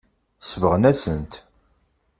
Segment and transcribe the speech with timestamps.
[0.41, 1.33] Sebɣen-asen-t.